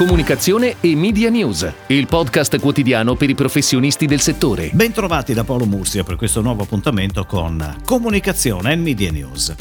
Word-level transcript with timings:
comunicazione 0.00 0.76
e 0.80 0.96
media 0.96 1.28
news, 1.28 1.70
il 1.88 2.06
podcast 2.06 2.58
quotidiano 2.58 3.16
per 3.16 3.28
i 3.28 3.34
professionisti 3.34 4.06
del 4.06 4.20
settore. 4.20 4.70
Bentrovati 4.72 5.34
da 5.34 5.44
Paolo 5.44 5.66
Mursia 5.66 6.04
per 6.04 6.16
questo 6.16 6.40
nuovo 6.40 6.62
appuntamento 6.62 7.26
con 7.26 7.76
Comunicazione 7.84 8.72
e 8.72 8.76
Media 8.76 9.10
News. 9.10 9.54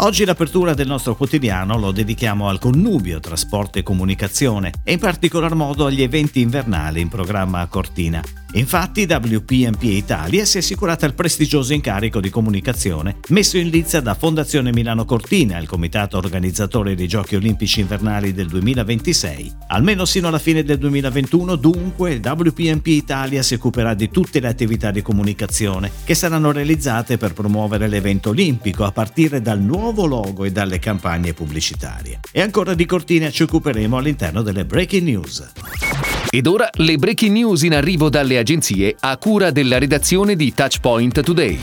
Oggi 0.00 0.26
l'apertura 0.26 0.74
del 0.74 0.86
nostro 0.86 1.16
quotidiano 1.16 1.78
lo 1.78 1.92
dedichiamo 1.92 2.46
al 2.46 2.58
connubio 2.58 3.20
trasporto 3.20 3.78
e 3.78 3.82
comunicazione 3.82 4.70
e 4.84 4.92
in 4.92 4.98
particolar 4.98 5.54
modo 5.54 5.86
agli 5.86 6.02
eventi 6.02 6.42
invernali 6.42 7.00
in 7.00 7.08
programma 7.08 7.60
a 7.60 7.66
Cortina. 7.66 8.43
Infatti 8.54 9.06
WPMP 9.08 9.82
Italia 9.82 10.44
si 10.44 10.58
è 10.58 10.60
assicurata 10.60 11.06
il 11.06 11.14
prestigioso 11.14 11.72
incarico 11.72 12.20
di 12.20 12.30
comunicazione 12.30 13.16
messo 13.28 13.58
in 13.58 13.68
lizza 13.68 14.00
da 14.00 14.14
Fondazione 14.14 14.72
Milano 14.72 15.04
Cortina, 15.04 15.58
il 15.58 15.66
comitato 15.66 16.18
organizzatore 16.18 16.94
dei 16.94 17.08
Giochi 17.08 17.34
Olimpici 17.34 17.80
Invernali 17.80 18.32
del 18.32 18.46
2026. 18.46 19.52
Almeno 19.68 20.04
sino 20.04 20.28
alla 20.28 20.38
fine 20.38 20.62
del 20.62 20.78
2021 20.78 21.56
dunque 21.56 22.20
WPMP 22.22 22.86
Italia 22.86 23.42
si 23.42 23.54
occuperà 23.54 23.94
di 23.94 24.08
tutte 24.08 24.38
le 24.38 24.48
attività 24.48 24.92
di 24.92 25.02
comunicazione 25.02 25.90
che 26.04 26.14
saranno 26.14 26.52
realizzate 26.52 27.16
per 27.16 27.32
promuovere 27.32 27.88
l'evento 27.88 28.30
olimpico 28.30 28.84
a 28.84 28.92
partire 28.92 29.42
dal 29.42 29.60
nuovo 29.60 30.06
logo 30.06 30.44
e 30.44 30.52
dalle 30.52 30.78
campagne 30.78 31.32
pubblicitarie. 31.32 32.20
E 32.30 32.40
ancora 32.40 32.74
di 32.74 32.86
Cortina 32.86 33.30
ci 33.30 33.42
occuperemo 33.42 33.96
all'interno 33.96 34.42
delle 34.42 34.64
Breaking 34.64 35.02
News. 35.08 36.03
Ed 36.34 36.48
ora 36.48 36.68
le 36.78 36.96
breaking 36.96 37.30
news 37.30 37.62
in 37.62 37.74
arrivo 37.74 38.08
dalle 38.08 38.38
agenzie 38.38 38.96
a 38.98 39.16
cura 39.18 39.52
della 39.52 39.78
redazione 39.78 40.34
di 40.34 40.52
Touchpoint 40.52 41.22
Today. 41.22 41.62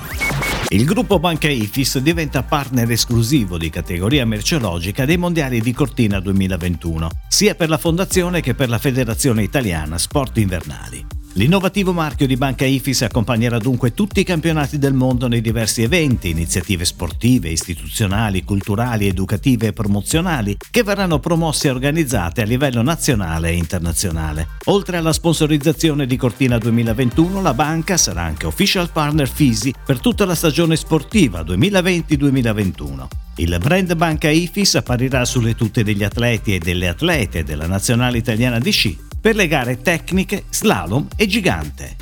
Il 0.70 0.86
gruppo 0.86 1.20
Banca 1.20 1.50
Ifis 1.50 1.98
diventa 1.98 2.42
partner 2.42 2.90
esclusivo 2.90 3.58
di 3.58 3.70
categoria 3.70 4.26
merceologica 4.26 5.04
dei 5.04 5.18
mondiali 5.18 5.60
di 5.60 5.74
Cortina 5.74 6.22
2021, 6.22 7.10
sia 7.28 7.54
per 7.54 7.68
la 7.68 7.78
fondazione 7.78 8.40
che 8.40 8.54
per 8.54 8.70
la 8.70 8.78
Federazione 8.78 9.44
Italiana 9.44 9.98
Sport 9.98 10.38
Invernali. 10.38 11.06
L'innovativo 11.36 11.94
marchio 11.94 12.28
di 12.28 12.36
Banca 12.36 12.66
Ifis 12.66 13.04
accompagnerà 13.04 13.58
dunque 13.58 13.94
tutti 13.94 14.20
i 14.20 14.26
campionati 14.26 14.78
del 14.78 14.94
mondo 14.94 15.30
nei 15.30 15.40
diversi 15.40 15.82
eventi, 15.82 16.30
iniziative 16.30 16.84
sportive, 16.84 17.48
istituzionali, 17.48 18.44
culturali, 18.44 19.08
educative 19.08 19.68
e 19.68 19.74
promozionali 19.74 20.58
che 20.70 20.84
verranno 20.84 21.20
promossi 21.20 21.68
e 21.68 21.70
organizzate 21.70 22.42
a 22.42 22.46
livello 22.46 22.82
nazionale 22.82 23.50
e 23.50 23.56
internazionale. 23.56 24.48
Oltre 24.66 24.98
alla 24.98 25.14
sponsorizzazione 25.14 26.06
di 26.06 26.18
Cortina 26.18 26.58
2021, 26.58 27.42
la 27.42 27.54
banca 27.54 27.96
sarà 27.96 28.24
anche 28.24 28.46
official 28.46 28.92
partner 28.92 29.30
Fisi 29.30 29.74
per 29.86 30.02
tutta 30.02 30.26
la 30.26 30.36
stagione 30.36 30.76
sportiva 30.76 31.44
2020-2021. 31.44 33.08
Il 33.38 33.58
brand 33.58 33.96
Banca 33.96 34.30
Ifis 34.30 34.76
apparirà 34.76 35.24
sulle 35.24 35.56
tute 35.56 35.86
degli 35.86 36.04
atleti 36.04 36.56
e 36.56 36.60
delle 36.60 36.90
atlete 36.90 37.46
della 37.46 37.68
nazionale 37.68 38.18
italiana 38.18 38.60
di 38.60 38.72
sci 38.72 39.10
per 39.22 39.36
le 39.36 39.48
gare 39.48 39.82
tecniche, 39.82 40.46
slalom 40.50 41.08
e 41.16 41.28
gigante. 41.28 41.96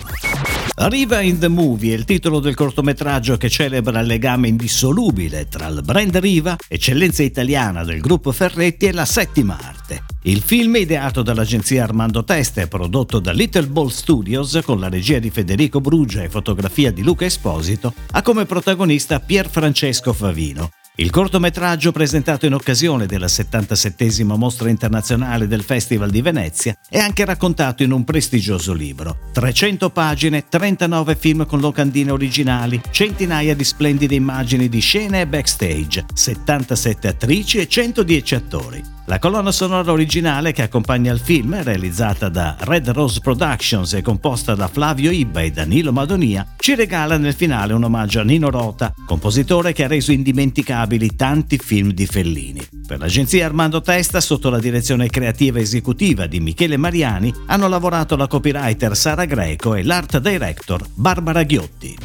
Riva 0.81 1.19
in 1.19 1.39
the 1.39 1.49
Movie 1.49 1.93
è 1.93 1.97
il 1.97 2.05
titolo 2.05 2.39
del 2.39 2.55
cortometraggio 2.55 3.35
che 3.35 3.49
celebra 3.49 3.99
il 3.99 4.07
legame 4.07 4.47
indissolubile 4.47 5.49
tra 5.49 5.67
il 5.67 5.81
brand 5.83 6.15
Riva, 6.15 6.55
eccellenza 6.69 7.21
italiana 7.21 7.83
del 7.83 7.99
gruppo 7.99 8.31
Ferretti, 8.31 8.85
e 8.85 8.93
la 8.93 9.03
settima 9.03 9.59
arte. 9.61 10.03
Il 10.23 10.41
film, 10.41 10.77
ideato 10.77 11.21
dall'agenzia 11.21 11.83
Armando 11.83 12.23
Testa 12.23 12.61
e 12.61 12.67
prodotto 12.67 13.19
da 13.19 13.33
Little 13.33 13.67
Ball 13.67 13.89
Studios 13.89 14.57
con 14.63 14.79
la 14.79 14.87
regia 14.87 15.19
di 15.19 15.29
Federico 15.29 15.81
Brugia 15.81 16.23
e 16.23 16.29
fotografia 16.29 16.91
di 16.93 17.03
Luca 17.03 17.25
Esposito, 17.25 17.93
ha 18.11 18.21
come 18.21 18.45
protagonista 18.45 19.19
Pier 19.19 19.49
Francesco 19.49 20.13
Favino, 20.13 20.69
il 20.99 21.11
cortometraggio 21.11 21.93
presentato 21.93 22.45
in 22.45 22.53
occasione 22.53 23.05
della 23.05 23.29
77 23.29 24.25
Mostra 24.25 24.67
Internazionale 24.67 25.47
del 25.47 25.63
Festival 25.63 26.09
di 26.09 26.21
Venezia 26.21 26.75
è 26.89 26.97
anche 26.99 27.23
raccontato 27.23 27.83
in 27.83 27.93
un 27.93 28.03
prestigioso 28.03 28.73
libro. 28.73 29.29
300 29.31 29.91
pagine, 29.91 30.49
39 30.49 31.15
film 31.15 31.45
con 31.45 31.61
locandine 31.61 32.11
originali, 32.11 32.81
centinaia 32.91 33.55
di 33.55 33.63
splendide 33.63 34.15
immagini 34.15 34.67
di 34.67 34.79
scene 34.81 35.21
e 35.21 35.27
backstage, 35.27 36.03
77 36.13 37.07
attrici 37.07 37.59
e 37.59 37.67
110 37.69 38.35
attori. 38.35 38.83
La 39.09 39.17
colonna 39.17 39.51
sonora 39.51 39.91
originale 39.91 40.51
che 40.51 40.61
accompagna 40.61 41.11
il 41.11 41.17
film, 41.17 41.63
realizzata 41.63 42.29
da 42.29 42.55
Red 42.59 42.89
Rose 42.89 43.19
Productions 43.21 43.93
e 43.93 44.03
composta 44.03 44.53
da 44.53 44.67
Flavio 44.67 45.09
Ibba 45.09 45.41
e 45.41 45.49
Danilo 45.49 45.91
Madonia, 45.91 46.45
ci 46.59 46.75
regala 46.75 47.17
nel 47.17 47.33
finale 47.33 47.73
un 47.73 47.83
omaggio 47.83 48.19
a 48.19 48.23
Nino 48.23 48.51
Rota, 48.51 48.93
compositore 49.07 49.73
che 49.73 49.85
ha 49.85 49.87
reso 49.87 50.11
indimenticabili 50.11 51.15
tanti 51.15 51.57
film 51.57 51.91
di 51.91 52.05
Fellini. 52.05 52.61
Per 52.85 52.99
l'agenzia 52.99 53.47
Armando 53.47 53.81
Testa, 53.81 54.21
sotto 54.21 54.51
la 54.51 54.59
direzione 54.59 55.07
creativa 55.07 55.57
esecutiva 55.57 56.27
di 56.27 56.39
Michele 56.39 56.77
Mariani, 56.77 57.33
hanno 57.47 57.67
lavorato 57.67 58.15
la 58.15 58.27
copywriter 58.27 58.95
Sara 58.95 59.25
Greco 59.25 59.73
e 59.73 59.81
l'art 59.81 60.19
director 60.19 60.85
Barbara 60.93 61.41
Ghiotti. 61.41 61.97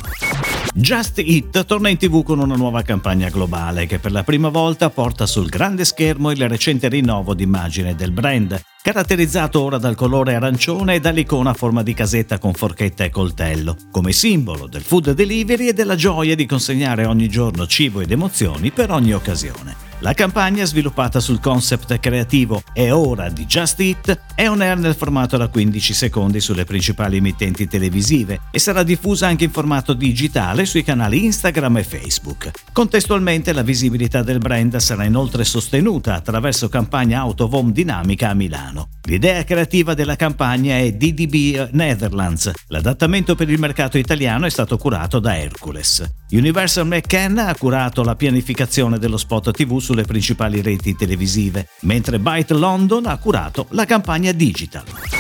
Just 0.77 1.21
Eat 1.21 1.67
torna 1.67 1.89
in 1.89 1.99
tv 1.99 2.25
con 2.25 2.41
una 2.41 2.57
nuova 2.57 2.83
campagna 2.83 3.29
globale 3.29 3.87
che 3.87 4.01
per 4.01 4.11
la 4.11 4.25
prima 4.25 4.49
volta 4.49 4.91
porta 4.91 5.25
sul 5.25 5.49
grande 5.49 5.85
schermo 5.85 6.33
il 6.33 6.49
recente 6.49 6.89
rinnovo 6.89 7.33
d'immagine 7.33 7.95
del 7.95 8.11
brand, 8.11 8.61
caratterizzato 8.83 9.63
ora 9.63 9.79
dal 9.79 9.95
colore 9.95 10.35
arancione 10.35 10.97
e 10.97 11.01
dall'icona 11.01 11.51
a 11.51 11.55
forma 11.55 11.85
di 11.85 11.95
casetta 11.95 12.39
con 12.39 12.55
forchetta 12.55 13.05
e 13.05 13.11
coltello, 13.11 13.77
come 13.93 14.11
simbolo 14.11 14.67
del 14.67 14.83
food 14.83 15.13
delivery 15.13 15.69
e 15.69 15.75
della 15.75 15.95
gioia 15.95 16.35
di 16.35 16.45
consegnare 16.45 17.05
ogni 17.05 17.29
giorno 17.29 17.69
cibo 17.69 18.01
ed 18.01 18.11
emozioni 18.11 18.73
per 18.73 18.91
ogni 18.91 19.15
occasione. 19.15 19.94
La 20.01 20.13
campagna, 20.13 20.65
sviluppata 20.65 21.21
sul 21.21 21.41
concept 21.41 21.99
creativo 21.99 22.63
È 22.73 22.93
ora 22.93 23.29
di 23.29 23.47
Just 23.47 23.81
Eat, 23.81 24.21
è 24.35 24.49
on 24.49 24.61
air 24.61 24.77
nel 24.77 24.95
formato 24.95 25.37
da 25.37 25.49
15 25.49 25.95
secondi 25.95 26.41
sulle 26.41 26.65
principali 26.65 27.17
emittenti 27.17 27.67
televisive 27.67 28.41
e 28.51 28.59
sarà 28.59 28.83
diffusa 28.83 29.27
anche 29.27 29.45
in 29.45 29.51
formato 29.51 29.95
digitale 29.95 30.67
sui 30.67 30.83
canali 30.83 31.25
Instagram 31.25 31.79
e 31.79 31.85
Facebook. 31.85 32.51
Contestualmente 32.73 33.53
la 33.53 33.63
visibilità 33.63 34.23
del 34.23 34.39
brand 34.39 34.77
sarà 34.77 35.05
inoltre 35.05 35.45
sostenuta 35.45 36.15
attraverso 36.15 36.69
campagna 36.69 37.25
home 37.27 37.73
dinamica 37.73 38.31
a 38.31 38.35
Milano. 38.35 38.89
L'idea 39.07 39.45
creativa 39.45 39.95
della 39.95 40.17
campagna 40.17 40.79
è 40.79 40.93
DDB 40.93 41.69
Netherlands. 41.73 42.51
L'adattamento 42.69 43.35
per 43.35 43.51
il 43.51 43.59
mercato 43.59 43.99
italiano 43.99 44.47
è 44.47 44.51
stato 44.51 44.77
curato 44.77 45.19
da 45.19 45.37
Hercules. 45.37 46.03
Universal 46.37 46.85
McCann 46.85 47.39
ha 47.39 47.55
curato 47.55 48.03
la 48.03 48.17
pianificazione 48.17 48.99
dello 48.99 49.17
spot 49.17 49.53
TV 49.53 49.79
sulle 49.79 50.03
principali 50.03 50.63
reti 50.63 50.97
televisive, 50.97 51.69
mentre 51.83 52.19
Byte 52.19 52.55
London 52.55 53.07
ha 53.07 53.17
curato 53.19 53.67
la 53.71 53.85
campagna 53.85 54.33
digital. 54.33 55.14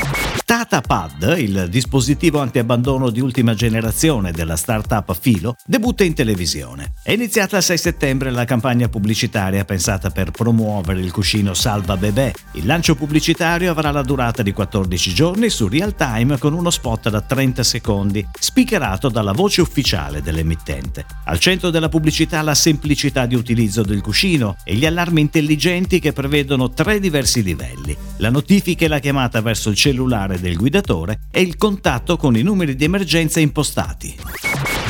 TataPad, 0.57 1.35
il 1.39 1.67
dispositivo 1.69 2.39
anti-abbandono 2.39 3.11
di 3.11 3.19
ultima 3.19 3.55
generazione 3.55 4.31
della 4.31 4.55
startup 4.55 5.13
Filo, 5.19 5.57
debutta 5.67 6.05
in 6.05 6.15
televisione. 6.15 6.93
È 7.03 7.11
iniziata 7.11 7.57
il 7.57 7.65
6 7.65 7.77
settembre 7.77 8.31
la 8.31 8.45
campagna 8.45 8.89
pubblicitaria 8.89 9.65
pensata 9.65 10.11
per 10.11 10.31
promuovere 10.31 11.01
il 11.01 11.11
cuscino 11.11 11.55
Salva 11.55 11.97
Bebè. 11.97 12.31
Il 12.53 12.67
lancio 12.67 12.95
pubblicitario 12.95 13.73
avrà 13.73 13.91
la 13.91 14.03
durata 14.03 14.45
di 14.45 14.53
14 14.53 15.13
giorni 15.13 15.51
su 15.51 15.67
real 15.67 15.97
time 15.97 16.39
con 16.39 16.53
uno 16.53 16.71
spot 16.71 17.11
da 17.11 17.21
30 17.21 17.65
secondi, 17.65 18.25
speakerato 18.39 19.09
dalla 19.09 19.33
voce 19.33 19.61
ufficiale 19.61 20.23
dell'emittente. 20.23 21.05
Al 21.25 21.41
centro 21.41 21.71
della 21.71 21.89
pubblicità 21.89 22.41
la 22.43 22.55
semplicità 22.55 23.27
di 23.27 23.35
utilizzo 23.35 23.83
del 23.83 24.01
cuscino 24.01 24.55
e 24.63 24.77
gli 24.77 24.87
allarmi 24.87 25.21
intelligenti 25.21 25.99
che 25.99 26.13
prevedono 26.13 26.71
tre 26.71 27.01
diversi 27.01 27.43
livelli. 27.43 27.97
La 28.19 28.31
notifica 28.31 28.85
e 28.85 28.89
la 28.89 29.01
chiamata 29.01 29.41
verso 29.41 29.71
il 29.71 29.77
cellulare 29.77 30.39
del 30.39 30.57
guidatore 30.57 31.21
e 31.33 31.41
il 31.41 31.57
contatto 31.57 32.17
con 32.17 32.37
i 32.37 32.43
numeri 32.43 32.77
di 32.77 32.85
emergenza 32.85 33.41
impostati. 33.41 34.15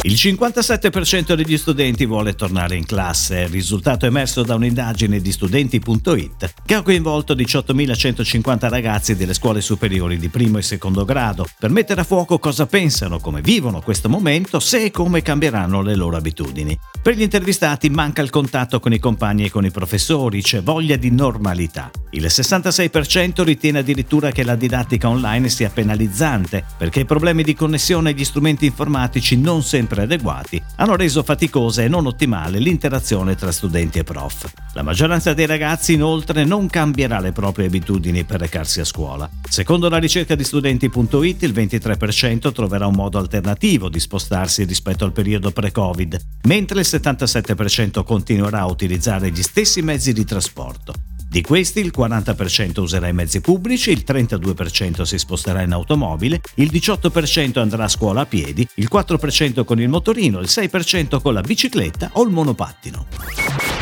Il 0.06 0.12
57% 0.12 1.32
degli 1.32 1.56
studenti 1.56 2.04
vuole 2.04 2.34
tornare 2.34 2.76
in 2.76 2.84
classe, 2.84 3.46
risultato 3.46 4.04
emerso 4.04 4.42
da 4.42 4.54
un'indagine 4.54 5.18
di 5.18 5.32
studenti.it 5.32 6.52
che 6.66 6.74
ha 6.74 6.82
coinvolto 6.82 7.32
18.150 7.34 8.68
ragazzi 8.68 9.16
delle 9.16 9.32
scuole 9.32 9.62
superiori 9.62 10.18
di 10.18 10.28
primo 10.28 10.58
e 10.58 10.62
secondo 10.62 11.06
grado 11.06 11.46
per 11.58 11.70
mettere 11.70 12.02
a 12.02 12.04
fuoco 12.04 12.38
cosa 12.38 12.66
pensano, 12.66 13.18
come 13.18 13.40
vivono 13.40 13.80
questo 13.80 14.10
momento, 14.10 14.60
se 14.60 14.84
e 14.84 14.90
come 14.90 15.22
cambieranno 15.22 15.80
le 15.80 15.94
loro 15.94 16.18
abitudini. 16.18 16.78
Per 17.00 17.16
gli 17.16 17.22
intervistati 17.22 17.88
manca 17.88 18.20
il 18.20 18.28
contatto 18.28 18.80
con 18.80 18.92
i 18.92 18.98
compagni 18.98 19.46
e 19.46 19.50
con 19.50 19.64
i 19.64 19.70
professori, 19.70 20.42
c'è 20.42 20.62
voglia 20.62 20.96
di 20.96 21.12
normalità. 21.12 21.90
Il 22.10 22.26
66% 22.26 23.42
ritiene 23.42 23.78
addirittura 23.78 24.30
che 24.32 24.44
la 24.44 24.54
didattica 24.54 25.08
online 25.08 25.48
sia 25.48 25.70
penalizzante 25.70 26.62
perché 26.76 27.00
i 27.00 27.04
problemi 27.06 27.42
di 27.42 27.54
connessione 27.54 28.10
agli 28.10 28.24
strumenti 28.24 28.66
informatici 28.66 29.36
non 29.38 29.62
sempre 29.62 29.93
sempre 29.94 30.02
adeguati, 30.02 30.62
hanno 30.76 30.96
reso 30.96 31.22
faticosa 31.22 31.82
e 31.82 31.88
non 31.88 32.06
ottimale 32.06 32.58
l'interazione 32.58 33.36
tra 33.36 33.52
studenti 33.52 34.00
e 34.00 34.04
prof. 34.04 34.52
La 34.74 34.82
maggioranza 34.82 35.32
dei 35.32 35.46
ragazzi 35.46 35.94
inoltre 35.94 36.44
non 36.44 36.68
cambierà 36.68 37.20
le 37.20 37.32
proprie 37.32 37.66
abitudini 37.66 38.24
per 38.24 38.40
recarsi 38.40 38.80
a 38.80 38.84
scuola. 38.84 39.30
Secondo 39.48 39.88
la 39.88 39.98
ricerca 39.98 40.34
di 40.34 40.44
studenti.it 40.44 41.42
il 41.42 41.52
23% 41.52 42.52
troverà 42.52 42.86
un 42.86 42.94
modo 42.94 43.18
alternativo 43.18 43.88
di 43.88 44.00
spostarsi 44.00 44.64
rispetto 44.64 45.04
al 45.04 45.12
periodo 45.12 45.52
pre-Covid, 45.52 46.18
mentre 46.44 46.80
il 46.80 46.86
77% 46.88 48.02
continuerà 48.04 48.60
a 48.60 48.70
utilizzare 48.70 49.30
gli 49.30 49.42
stessi 49.42 49.80
mezzi 49.80 50.12
di 50.12 50.24
trasporto. 50.24 51.13
Di 51.34 51.42
questi 51.42 51.80
il 51.80 51.92
40% 51.92 52.78
userà 52.78 53.08
i 53.08 53.12
mezzi 53.12 53.40
pubblici, 53.40 53.90
il 53.90 54.04
32% 54.06 55.02
si 55.02 55.18
sposterà 55.18 55.62
in 55.62 55.72
automobile, 55.72 56.40
il 56.54 56.70
18% 56.72 57.58
andrà 57.58 57.82
a 57.82 57.88
scuola 57.88 58.20
a 58.20 58.26
piedi, 58.26 58.64
il 58.76 58.88
4% 58.88 59.64
con 59.64 59.80
il 59.80 59.88
motorino, 59.88 60.38
il 60.38 60.46
6% 60.48 61.20
con 61.20 61.34
la 61.34 61.40
bicicletta 61.40 62.10
o 62.12 62.22
il 62.22 62.30
monopattino. 62.30 63.06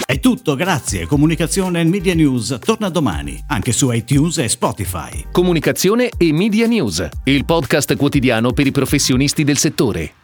È 0.02 0.18
tutto, 0.18 0.54
grazie. 0.54 1.04
Comunicazione 1.04 1.82
e 1.82 1.84
Media 1.84 2.14
News 2.14 2.56
torna 2.64 2.88
domani, 2.88 3.38
anche 3.48 3.72
su 3.72 3.90
iTunes 3.90 4.38
e 4.38 4.48
Spotify. 4.48 5.26
Comunicazione 5.30 6.08
e 6.16 6.32
Media 6.32 6.66
News, 6.66 7.06
il 7.24 7.44
podcast 7.44 7.94
quotidiano 7.96 8.52
per 8.52 8.66
i 8.66 8.72
professionisti 8.72 9.44
del 9.44 9.58
settore. 9.58 10.21